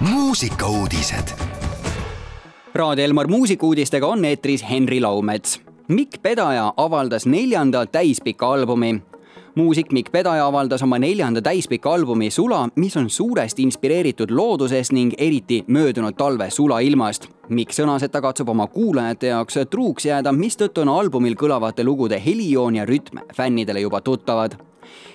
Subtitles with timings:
[0.00, 1.28] muusikauudised.
[2.74, 5.60] Raadio Elmar muusikuudistega on eetris Henri Laumets.
[5.88, 9.02] Mikk Pedaja avaldas neljanda täispika albumi.
[9.54, 15.12] muusik Mikk Pedaja avaldas oma neljanda täispika albumi Sula, mis on suuresti inspireeritud loodusest ning
[15.18, 17.28] eriti möödunud talve sulailmast.
[17.48, 22.22] Mikk sõnas, et ta katsub oma kuulajate jaoks truuks jääda, mistõttu on albumil kõlavate lugude
[22.26, 24.68] helijoon ja rütm fännidele juba tuttavad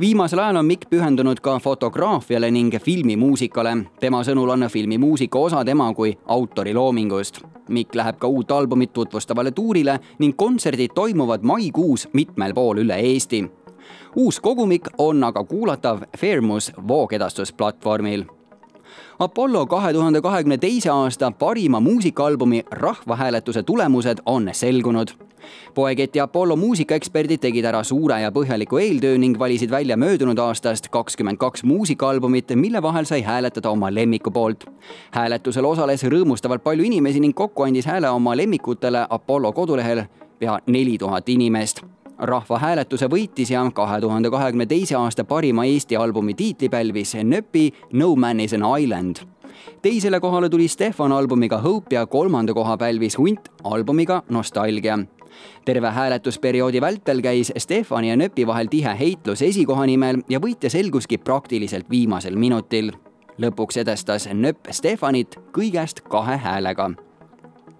[0.00, 3.76] viimasel ajal on Mikk pühendunud ka fotograafiale ning filmimuusikale.
[4.00, 7.40] tema sõnul on filmimuusika osa tema kui autori loomingust.
[7.68, 13.50] Mikk läheb ka uut albumit tutvustavale tuurile ning kontserdid toimuvad maikuus mitmel pool üle Eesti.
[14.16, 18.24] uus kogumik on aga kuulatav Fairmus voogedastusplatvormil
[19.18, 25.08] Apollo kahe tuhande kahekümne teise aasta parima muusikaalbumi rahvahääletuse tulemused on selgunud.
[25.74, 31.36] poeketi Apollo muusikaeksperdid tegid ära suure ja põhjaliku eeltöö ning valisid välja möödunud aastast kakskümmend
[31.36, 34.64] kaks muusikaalbumit, mille vahel sai hääletada oma lemmiku poolt.
[35.10, 40.04] hääletusel osales rõõmustavalt palju inimesi ning kokku andis hääle oma lemmikutele Apollo kodulehel
[40.38, 41.84] pea neli tuhat inimest
[42.18, 48.16] rahvahääletuse võitis ja kahe tuhande kahekümne teise aasta parima Eesti albumi tiitli pälvis Nööpi No
[48.16, 49.16] Man is an Island.
[49.82, 54.98] teisele kohale tuli Stefan albumiga Hope ja kolmanda koha pälvis Hunt albumiga Nostalgia
[55.64, 61.18] terve hääletusperioodi vältel käis Stefani ja Nööpi vahel tihe heitlus esikoha nimel ja võitja selguski
[61.18, 62.92] praktiliselt viimasel minutil.
[63.38, 66.90] lõpuks edestas Nööp Stefanit kõigest kahe häälega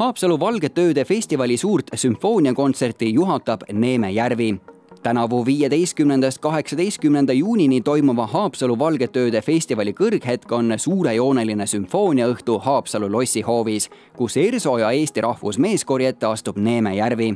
[0.00, 4.60] Haapsalu Valgete Ööde festivali suurt sümfooniakontserti juhatab Neeme Järvi.
[5.02, 13.90] tänavu viieteistkümnendast kaheksateistkümnenda juunini toimuva Haapsalu Valgete Ööde festivali kõrghetk on suurejooneline sümfooniaõhtu Haapsalu lossihoovis,
[14.16, 17.34] kus ERSO ja Eesti Rahvusmeeskoori ette astub Neeme Järvi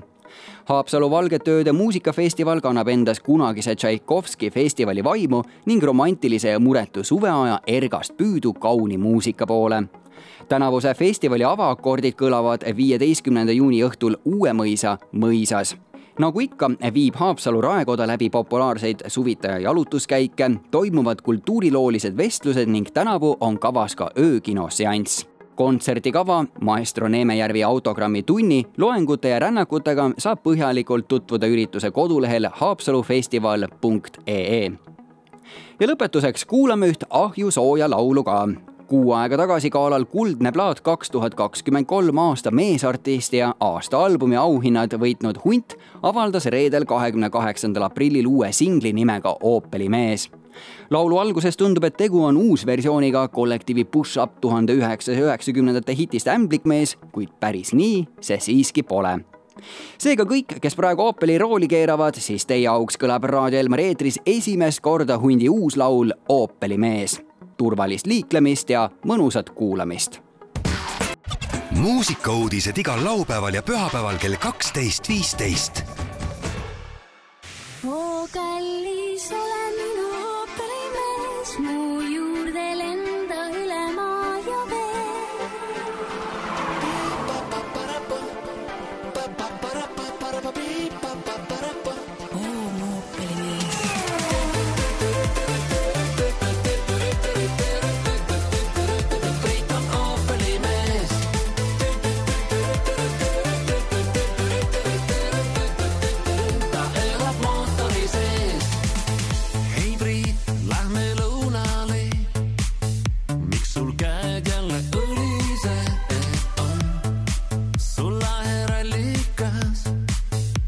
[0.65, 7.61] Haapsalu Valgete Ööde muusikafestival kannab endas kunagise Tšaikovski festivali vaimu ning romantilise ja muretu suveaja
[7.67, 9.83] ergast püüdu kauni muusika poole
[10.49, 15.77] tänavuse festivali avaakordid kõlavad viieteistkümnenda juuni õhtul Uue-Mõisa mõisas.
[16.19, 23.59] Nagu ikka, viib Haapsalu raekoda läbi populaarseid suvitaja jalutuskäike, toimuvad kultuuriloolised vestlused ning tänavu on
[23.59, 25.27] kavas ka öökinoseanss.
[25.55, 34.73] Kontsertikava Maestro Neemejärvi autogrammi tunni loengute ja rännakutega saab põhjalikult tutvuda ürituse kodulehel haapsalufestival.ee.
[35.81, 38.49] ja lõpetuseks kuulame üht ahju sooja laulu ka
[38.89, 44.37] kuu aega tagasi galal Kuldne plaat kaks tuhat kakskümmend kolm aasta meesartist ja aasta albumi
[44.37, 50.31] auhinnad võitnud Hunt avaldas reedel, kahekümne kaheksandal aprillil uue singli nimega Oopeli mees.
[50.91, 56.97] laulu alguses tundub, et tegu on uusversiooniga kollektiivi Push Up tuhande üheksasaja üheksakümnendate hitist Ämblikmees,
[57.13, 59.19] kuid päris nii see siiski pole
[59.99, 64.81] seega kõik, kes praegu Opeli rooli keeravad, siis teie auks kõlab Raadio Elmar eetris esimest
[64.81, 67.21] korda Hundi uus laul Opeli mees
[67.65, 70.21] turvalist liiklemist ja mõnusat kuulamist.
[71.75, 75.83] muusikauudised igal laupäeval ja pühapäeval kell kaksteist, viisteist.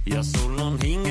[0.09, 1.06] Jag såg någon hink